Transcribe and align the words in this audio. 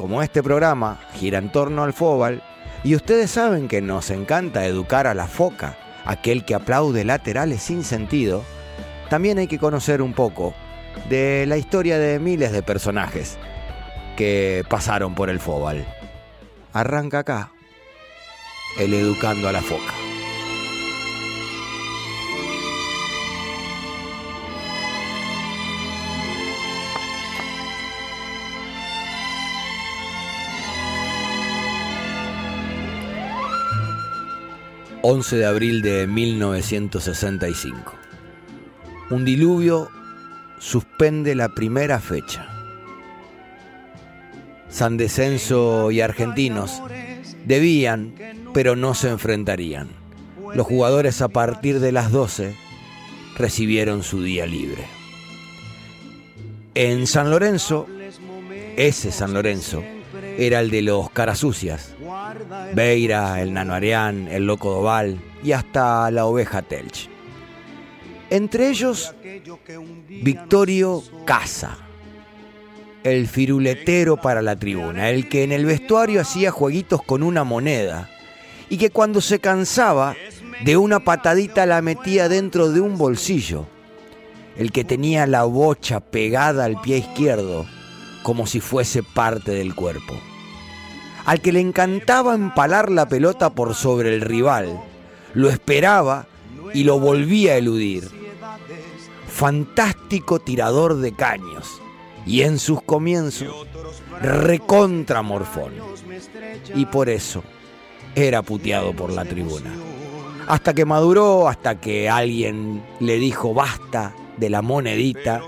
como 0.00 0.22
este 0.22 0.42
programa 0.42 0.98
gira 1.12 1.36
en 1.36 1.52
torno 1.52 1.82
al 1.82 1.92
fóbal, 1.92 2.42
y 2.82 2.94
ustedes 2.94 3.32
saben 3.32 3.68
que 3.68 3.82
nos 3.82 4.08
encanta 4.08 4.64
educar 4.64 5.06
a 5.06 5.12
la 5.12 5.26
foca, 5.26 5.76
aquel 6.06 6.46
que 6.46 6.54
aplaude 6.54 7.04
laterales 7.04 7.60
sin 7.60 7.84
sentido, 7.84 8.42
también 9.10 9.36
hay 9.36 9.46
que 9.46 9.58
conocer 9.58 10.00
un 10.00 10.14
poco 10.14 10.54
de 11.10 11.44
la 11.46 11.58
historia 11.58 11.98
de 11.98 12.18
miles 12.18 12.50
de 12.50 12.62
personajes 12.62 13.36
que 14.16 14.64
pasaron 14.70 15.14
por 15.14 15.28
el 15.28 15.38
fóbal. 15.38 15.86
Arranca 16.72 17.18
acá 17.18 17.52
el 18.78 18.94
educando 18.94 19.48
a 19.48 19.52
la 19.52 19.60
foca. 19.60 20.09
11 35.02 35.36
de 35.36 35.46
abril 35.46 35.80
de 35.80 36.06
1965. 36.06 37.94
Un 39.08 39.24
diluvio 39.24 39.88
suspende 40.58 41.34
la 41.34 41.48
primera 41.54 42.00
fecha. 42.00 42.46
San 44.68 44.98
Descenso 44.98 45.90
y 45.90 46.02
Argentinos 46.02 46.82
debían, 47.46 48.14
pero 48.52 48.76
no 48.76 48.94
se 48.94 49.08
enfrentarían. 49.08 49.88
Los 50.54 50.66
jugadores 50.66 51.22
a 51.22 51.28
partir 51.28 51.80
de 51.80 51.92
las 51.92 52.12
12 52.12 52.54
recibieron 53.38 54.02
su 54.02 54.22
día 54.22 54.44
libre. 54.46 54.84
En 56.74 57.06
San 57.06 57.30
Lorenzo, 57.30 57.86
ese 58.76 59.12
San 59.12 59.32
Lorenzo, 59.32 59.82
era 60.38 60.60
el 60.60 60.70
de 60.70 60.82
los 60.82 61.10
carasucias. 61.10 61.94
Beira, 62.74 63.40
el 63.40 63.52
Nano 63.52 63.74
Arián, 63.74 64.28
el 64.28 64.46
Loco 64.46 64.70
Doval 64.70 65.20
y 65.42 65.52
hasta 65.52 66.10
la 66.10 66.26
oveja 66.26 66.62
Telch. 66.62 67.08
Entre 68.30 68.68
ellos, 68.68 69.14
Victorio 70.08 71.02
Casa, 71.24 71.78
el 73.02 73.26
firuletero 73.26 74.16
para 74.18 74.40
la 74.40 74.56
tribuna, 74.56 75.10
el 75.10 75.28
que 75.28 75.42
en 75.42 75.52
el 75.52 75.64
vestuario 75.64 76.20
hacía 76.20 76.50
jueguitos 76.50 77.02
con 77.02 77.22
una 77.22 77.44
moneda 77.44 78.08
y 78.68 78.76
que 78.76 78.90
cuando 78.90 79.20
se 79.20 79.40
cansaba 79.40 80.14
de 80.64 80.76
una 80.76 81.00
patadita 81.00 81.66
la 81.66 81.82
metía 81.82 82.28
dentro 82.28 82.70
de 82.70 82.80
un 82.80 82.96
bolsillo, 82.96 83.66
el 84.56 84.70
que 84.70 84.84
tenía 84.84 85.26
la 85.26 85.44
bocha 85.44 86.00
pegada 86.00 86.64
al 86.66 86.80
pie 86.80 86.98
izquierdo 86.98 87.66
como 88.22 88.46
si 88.46 88.60
fuese 88.60 89.02
parte 89.02 89.52
del 89.52 89.74
cuerpo 89.74 90.14
al 91.24 91.40
que 91.40 91.52
le 91.52 91.60
encantaba 91.60 92.34
empalar 92.34 92.90
la 92.90 93.08
pelota 93.08 93.50
por 93.50 93.74
sobre 93.74 94.14
el 94.14 94.20
rival, 94.20 94.80
lo 95.34 95.48
esperaba 95.48 96.26
y 96.74 96.84
lo 96.84 96.98
volvía 96.98 97.52
a 97.52 97.56
eludir. 97.56 98.08
Fantástico 99.28 100.40
tirador 100.40 100.96
de 100.96 101.12
caños 101.12 101.80
y 102.26 102.42
en 102.42 102.58
sus 102.58 102.82
comienzos 102.82 103.66
recontra 104.20 105.22
morfón. 105.22 105.72
Y 106.74 106.86
por 106.86 107.08
eso 107.08 107.42
era 108.14 108.42
puteado 108.42 108.92
por 108.92 109.12
la 109.12 109.24
tribuna. 109.24 109.72
Hasta 110.48 110.74
que 110.74 110.84
maduró, 110.84 111.48
hasta 111.48 111.80
que 111.80 112.10
alguien 112.10 112.82
le 112.98 113.18
dijo 113.18 113.54
basta 113.54 114.14
de 114.36 114.50
la 114.50 114.62
monedita 114.62 115.42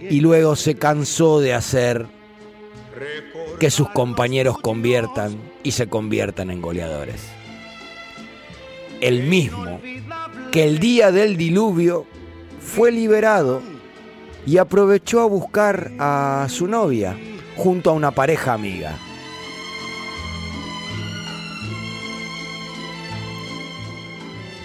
y 0.00 0.20
luego 0.20 0.56
se 0.56 0.76
cansó 0.76 1.40
de 1.40 1.54
hacer 1.54 2.06
que 3.58 3.70
sus 3.70 3.88
compañeros 3.90 4.58
conviertan 4.58 5.36
y 5.62 5.72
se 5.72 5.88
conviertan 5.88 6.50
en 6.50 6.60
goleadores. 6.60 7.22
El 9.00 9.24
mismo 9.24 9.80
que 10.50 10.64
el 10.64 10.78
día 10.78 11.12
del 11.12 11.36
diluvio 11.36 12.06
fue 12.60 12.90
liberado 12.90 13.62
y 14.46 14.58
aprovechó 14.58 15.20
a 15.20 15.26
buscar 15.26 15.92
a 15.98 16.46
su 16.48 16.66
novia 16.66 17.16
junto 17.56 17.90
a 17.90 17.92
una 17.92 18.10
pareja 18.10 18.54
amiga. 18.54 18.96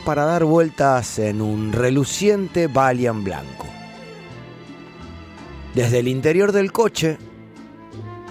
para 0.06 0.26
dar 0.26 0.44
vueltas 0.44 1.18
en 1.20 1.42
un 1.42 1.72
reluciente 1.72 2.68
Valiant 2.68 3.24
blanco. 3.24 3.73
Desde 5.74 6.00
el 6.00 6.08
interior 6.08 6.52
del 6.52 6.72
coche 6.72 7.18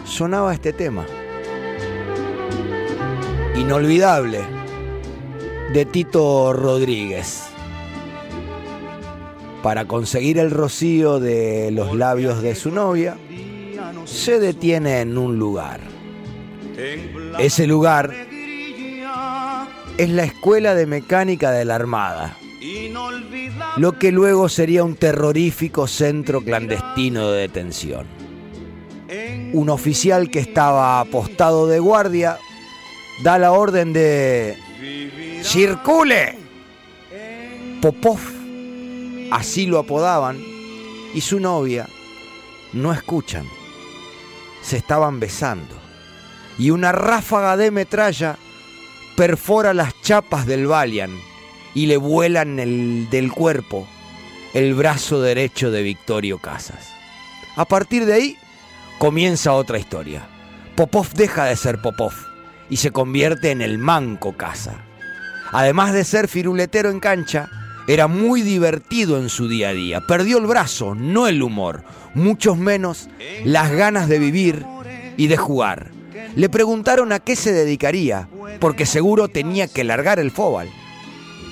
sonaba 0.04 0.54
este 0.54 0.72
tema. 0.72 1.04
Inolvidable, 3.56 4.40
de 5.72 5.84
Tito 5.84 6.52
Rodríguez. 6.52 7.44
Para 9.62 9.86
conseguir 9.86 10.38
el 10.38 10.50
rocío 10.52 11.18
de 11.18 11.70
los 11.72 11.96
labios 11.96 12.42
de 12.42 12.54
su 12.54 12.70
novia, 12.70 13.16
se 14.04 14.38
detiene 14.38 15.00
en 15.00 15.18
un 15.18 15.38
lugar. 15.38 15.80
Ese 17.38 17.66
lugar 17.66 18.14
es 19.98 20.10
la 20.10 20.24
Escuela 20.24 20.74
de 20.74 20.86
Mecánica 20.86 21.50
de 21.50 21.64
la 21.64 21.74
Armada, 21.74 22.36
lo 23.76 23.98
que 23.98 24.12
luego 24.12 24.48
sería 24.48 24.84
un 24.84 24.96
terrorífico 24.96 25.86
centro 25.86 26.42
clandestino 26.42 27.30
de 27.30 27.40
detención 27.40 28.06
un 29.52 29.68
oficial 29.68 30.30
que 30.30 30.38
estaba 30.38 31.00
apostado 31.00 31.66
de 31.66 31.78
guardia 31.78 32.38
da 33.22 33.38
la 33.38 33.52
orden 33.52 33.92
de 33.92 34.56
¡Circule! 35.42 36.38
Popov, 37.82 38.20
así 39.32 39.66
lo 39.66 39.78
apodaban, 39.80 40.40
y 41.14 41.20
su 41.20 41.40
novia 41.40 41.88
no 42.72 42.92
escuchan. 42.92 43.44
Se 44.62 44.76
estaban 44.76 45.18
besando. 45.18 45.74
Y 46.58 46.70
una 46.70 46.92
ráfaga 46.92 47.56
de 47.56 47.72
metralla 47.72 48.36
perfora 49.16 49.74
las 49.74 50.00
chapas 50.00 50.46
del 50.46 50.68
Valian 50.68 51.10
y 51.74 51.86
le 51.86 51.96
vuelan 51.96 52.58
el, 52.58 53.08
del 53.10 53.32
cuerpo 53.32 53.86
el 54.54 54.74
brazo 54.74 55.20
derecho 55.22 55.70
de 55.70 55.82
Victorio 55.82 56.38
Casas. 56.38 56.92
A 57.56 57.64
partir 57.64 58.04
de 58.04 58.14
ahí, 58.14 58.36
comienza 58.98 59.54
otra 59.54 59.78
historia. 59.78 60.26
Popov 60.74 61.08
deja 61.14 61.46
de 61.46 61.56
ser 61.56 61.80
Popov 61.80 62.12
y 62.68 62.76
se 62.76 62.90
convierte 62.90 63.50
en 63.50 63.62
el 63.62 63.78
manco 63.78 64.36
casa. 64.36 64.84
Además 65.52 65.92
de 65.92 66.04
ser 66.04 66.28
firuletero 66.28 66.90
en 66.90 67.00
cancha, 67.00 67.48
era 67.88 68.06
muy 68.06 68.42
divertido 68.42 69.18
en 69.18 69.28
su 69.28 69.48
día 69.48 69.70
a 69.70 69.74
día. 69.74 70.00
Perdió 70.00 70.38
el 70.38 70.46
brazo, 70.46 70.94
no 70.94 71.26
el 71.28 71.42
humor, 71.42 71.82
mucho 72.14 72.54
menos 72.54 73.08
las 73.44 73.70
ganas 73.72 74.08
de 74.08 74.18
vivir 74.18 74.64
y 75.16 75.26
de 75.26 75.36
jugar. 75.36 75.90
Le 76.36 76.48
preguntaron 76.48 77.12
a 77.12 77.20
qué 77.20 77.36
se 77.36 77.52
dedicaría, 77.52 78.28
porque 78.60 78.86
seguro 78.86 79.28
tenía 79.28 79.66
que 79.66 79.84
largar 79.84 80.18
el 80.18 80.30
fóbal. 80.30 80.70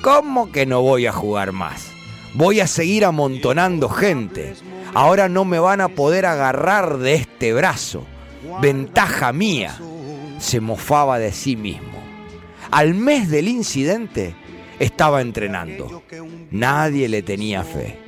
¿Cómo 0.02 0.50
que 0.50 0.64
no 0.64 0.80
voy 0.80 1.06
a 1.06 1.12
jugar 1.12 1.52
más? 1.52 1.90
Voy 2.32 2.60
a 2.60 2.66
seguir 2.66 3.04
amontonando 3.04 3.88
gente. 3.88 4.54
Ahora 4.94 5.28
no 5.28 5.44
me 5.44 5.58
van 5.58 5.80
a 5.80 5.88
poder 5.88 6.24
agarrar 6.24 6.98
de 6.98 7.14
este 7.14 7.52
brazo. 7.52 8.06
Ventaja 8.62 9.32
mía. 9.32 9.76
Se 10.38 10.60
mofaba 10.60 11.18
de 11.18 11.32
sí 11.32 11.56
mismo. 11.56 12.00
Al 12.70 12.94
mes 12.94 13.28
del 13.28 13.48
incidente 13.48 14.34
estaba 14.78 15.20
entrenando. 15.20 16.02
Nadie 16.50 17.08
le 17.08 17.22
tenía 17.22 17.62
fe. 17.62 17.98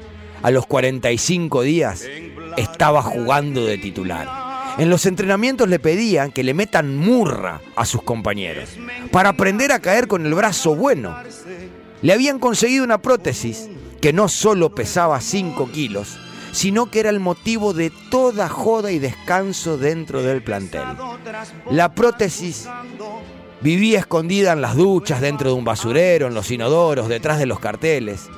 A 0.42 0.50
los 0.50 0.66
45 0.66 1.62
días 1.62 2.08
estaba 2.56 3.02
jugando 3.02 3.66
de 3.66 3.76
titular. 3.76 4.52
En 4.78 4.88
los 4.88 5.04
entrenamientos 5.04 5.68
le 5.68 5.78
pedían 5.78 6.32
que 6.32 6.42
le 6.42 6.54
metan 6.54 6.96
murra 6.96 7.60
a 7.76 7.84
sus 7.84 8.02
compañeros 8.02 8.70
para 9.10 9.28
aprender 9.30 9.70
a 9.70 9.80
caer 9.80 10.08
con 10.08 10.24
el 10.24 10.32
brazo 10.32 10.74
bueno. 10.74 11.14
Le 12.02 12.12
habían 12.12 12.38
conseguido 12.38 12.84
una 12.84 13.00
prótesis 13.00 13.68
que 14.00 14.12
no 14.12 14.28
solo 14.28 14.74
pesaba 14.74 15.20
5 15.20 15.70
kilos, 15.70 16.18
sino 16.50 16.90
que 16.90 17.00
era 17.00 17.10
el 17.10 17.20
motivo 17.20 17.72
de 17.72 17.90
toda 18.10 18.48
joda 18.48 18.90
y 18.90 18.98
descanso 18.98 19.78
dentro 19.78 20.22
del 20.22 20.42
plantel. 20.42 20.82
La 21.70 21.94
prótesis 21.94 22.68
vivía 23.60 24.00
escondida 24.00 24.52
en 24.52 24.60
las 24.60 24.74
duchas, 24.74 25.20
dentro 25.20 25.50
de 25.50 25.56
un 25.56 25.64
basurero, 25.64 26.26
en 26.26 26.34
los 26.34 26.50
inodoros, 26.50 27.08
detrás 27.08 27.38
de 27.38 27.46
los 27.46 27.60
carteles. 27.60 28.28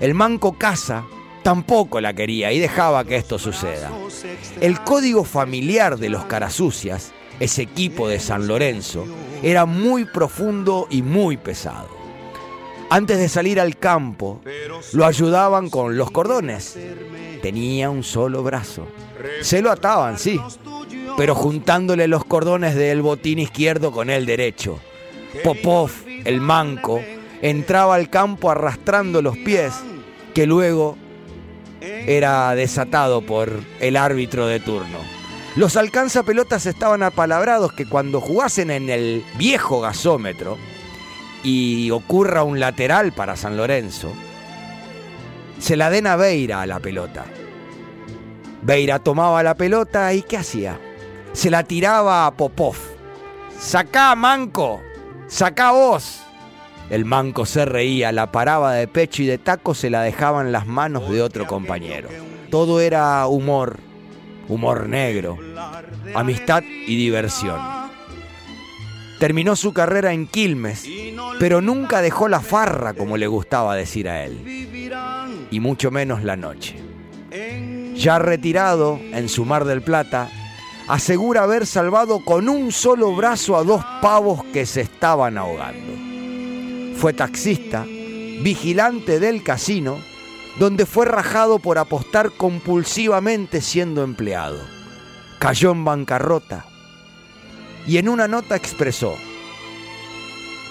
El 0.00 0.14
manco 0.14 0.58
casa 0.58 1.04
tampoco 1.42 2.00
la 2.00 2.14
quería 2.14 2.52
y 2.52 2.58
dejaba 2.58 3.04
que 3.04 3.16
esto 3.16 3.38
suceda. 3.38 3.90
El 4.60 4.80
código 4.80 5.24
familiar 5.24 5.98
de 5.98 6.10
los 6.10 6.24
carasucias, 6.24 7.12
ese 7.38 7.62
equipo 7.62 8.08
de 8.08 8.18
San 8.18 8.48
Lorenzo, 8.48 9.06
era 9.42 9.64
muy 9.64 10.04
profundo 10.04 10.88
y 10.90 11.02
muy 11.02 11.36
pesado. 11.36 11.97
Antes 12.90 13.18
de 13.18 13.28
salir 13.28 13.60
al 13.60 13.76
campo, 13.76 14.40
lo 14.92 15.04
ayudaban 15.04 15.68
con 15.68 15.96
los 15.96 16.10
cordones. 16.10 16.78
Tenía 17.42 17.90
un 17.90 18.02
solo 18.02 18.42
brazo. 18.42 18.86
Se 19.42 19.60
lo 19.60 19.70
ataban, 19.70 20.18
sí, 20.18 20.40
pero 21.16 21.34
juntándole 21.34 22.08
los 22.08 22.24
cordones 22.24 22.74
del 22.74 23.02
botín 23.02 23.38
izquierdo 23.38 23.92
con 23.92 24.08
el 24.08 24.24
derecho. 24.24 24.78
Popov, 25.44 25.90
el 26.24 26.40
manco, 26.40 27.02
entraba 27.42 27.94
al 27.94 28.08
campo 28.08 28.50
arrastrando 28.50 29.20
los 29.20 29.36
pies, 29.36 29.74
que 30.34 30.46
luego 30.46 30.96
era 31.80 32.54
desatado 32.54 33.20
por 33.22 33.52
el 33.80 33.96
árbitro 33.96 34.46
de 34.46 34.60
turno. 34.60 34.98
Los 35.56 35.76
alcanzapelotas 35.76 36.66
estaban 36.66 37.02
apalabrados 37.02 37.72
que 37.72 37.88
cuando 37.88 38.20
jugasen 38.20 38.70
en 38.70 38.88
el 38.88 39.24
viejo 39.36 39.80
gasómetro 39.80 40.56
y 41.42 41.90
ocurra 41.90 42.42
un 42.42 42.60
lateral 42.60 43.12
para 43.12 43.36
San 43.36 43.56
Lorenzo, 43.56 44.12
se 45.58 45.76
la 45.76 45.90
den 45.90 46.06
a 46.06 46.16
Beira 46.16 46.62
a 46.62 46.66
la 46.66 46.80
pelota. 46.80 47.24
Beira 48.62 48.98
tomaba 48.98 49.42
la 49.42 49.54
pelota 49.54 50.12
y 50.12 50.22
¿qué 50.22 50.36
hacía? 50.36 50.78
Se 51.32 51.50
la 51.50 51.64
tiraba 51.64 52.26
a 52.26 52.32
Popov. 52.32 52.76
¡Sacá, 53.58 54.14
manco! 54.14 54.80
¡Sacá 55.26 55.72
vos! 55.72 56.20
El 56.90 57.04
manco 57.04 57.44
se 57.44 57.64
reía, 57.64 58.12
la 58.12 58.32
paraba 58.32 58.72
de 58.72 58.88
pecho 58.88 59.22
y 59.22 59.26
de 59.26 59.38
taco 59.38 59.74
se 59.74 59.90
la 59.90 60.02
dejaba 60.02 60.40
en 60.40 60.52
las 60.52 60.66
manos 60.66 61.10
de 61.10 61.22
otro 61.22 61.46
compañero. 61.46 62.08
Todo 62.50 62.80
era 62.80 63.26
humor, 63.26 63.78
humor 64.48 64.88
negro, 64.88 65.38
amistad 66.14 66.62
y 66.62 66.96
diversión. 66.96 67.60
Terminó 69.18 69.54
su 69.56 69.72
carrera 69.72 70.12
en 70.12 70.26
Quilmes, 70.26 70.86
pero 71.38 71.60
nunca 71.60 72.02
dejó 72.02 72.28
la 72.28 72.40
farra 72.40 72.94
como 72.94 73.16
le 73.16 73.26
gustaba 73.26 73.74
decir 73.74 74.08
a 74.08 74.24
él, 74.24 75.48
y 75.50 75.60
mucho 75.60 75.90
menos 75.90 76.24
la 76.24 76.36
noche. 76.36 76.76
Ya 77.94 78.18
retirado 78.18 78.98
en 79.12 79.28
su 79.28 79.44
Mar 79.44 79.64
del 79.64 79.82
Plata, 79.82 80.28
asegura 80.88 81.42
haber 81.42 81.66
salvado 81.66 82.24
con 82.24 82.48
un 82.48 82.72
solo 82.72 83.14
brazo 83.14 83.56
a 83.56 83.64
dos 83.64 83.84
pavos 84.00 84.44
que 84.52 84.66
se 84.66 84.80
estaban 84.80 85.36
ahogando. 85.36 86.96
Fue 86.96 87.12
taxista, 87.12 87.84
vigilante 87.84 89.20
del 89.20 89.42
casino, 89.42 89.98
donde 90.58 90.86
fue 90.86 91.06
rajado 91.06 91.58
por 91.58 91.78
apostar 91.78 92.32
compulsivamente 92.32 93.60
siendo 93.60 94.02
empleado. 94.02 94.58
Cayó 95.38 95.70
en 95.70 95.84
bancarrota 95.84 96.66
y 97.86 97.98
en 97.98 98.08
una 98.08 98.26
nota 98.26 98.56
expresó, 98.56 99.14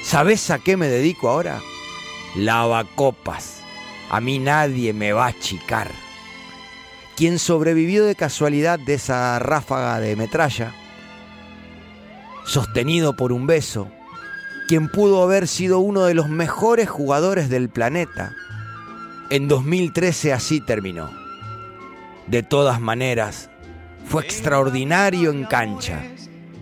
¿sabes 0.08 0.52
a 0.52 0.60
qué 0.60 0.78
me 0.78 0.88
dedico 0.88 1.30
ahora? 1.30 1.60
Lavacopas. 2.34 3.62
A 4.10 4.22
mí 4.22 4.40
nadie 4.40 4.94
me 4.94 5.12
va 5.12 5.26
a 5.26 5.30
achicar. 5.30 5.92
Quien 7.18 7.40
sobrevivió 7.40 8.06
de 8.06 8.16
casualidad 8.16 8.80
de 8.80 8.94
esa 8.94 9.38
ráfaga 9.40 10.00
de 10.00 10.16
metralla, 10.16 10.74
sostenido 12.46 13.18
por 13.18 13.34
un 13.34 13.48
beso, 13.48 13.92
quien 14.70 14.88
pudo 14.88 15.24
haber 15.24 15.46
sido 15.46 15.80
uno 15.80 16.06
de 16.06 16.14
los 16.14 16.30
mejores 16.30 16.90
jugadores 16.90 17.50
del 17.50 17.68
planeta. 17.68 18.34
En 19.30 19.50
2013 19.50 20.32
así 20.32 20.62
terminó. 20.62 21.12
De 22.28 22.44
todas 22.44 22.80
maneras, 22.80 23.50
fue 24.06 24.24
extraordinario 24.24 25.32
en 25.32 25.44
cancha, 25.44 26.02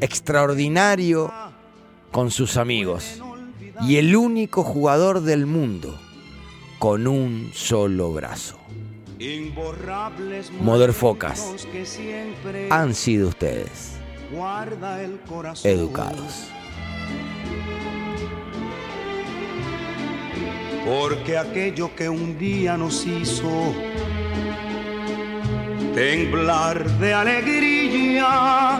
extraordinario 0.02 1.32
con 2.12 2.32
sus 2.32 2.58
amigos 2.58 3.22
y 3.82 3.98
el 3.98 4.16
único 4.16 4.64
jugador 4.64 5.22
del 5.22 5.46
mundo 5.46 6.00
con 6.80 7.08
un 7.08 7.52
solo 7.54 8.14
brazo. 8.14 8.60
Focas 10.94 11.68
han 12.70 12.94
sido 12.94 13.30
ustedes 13.30 13.98
educados. 15.64 16.50
porque 20.86 21.36
aquello 21.36 21.96
que 21.96 22.08
un 22.08 22.38
día 22.38 22.78
nos 22.78 23.06
hizo 23.08 23.74
temblar 25.96 26.88
de 27.00 27.14
alegría 27.14 28.80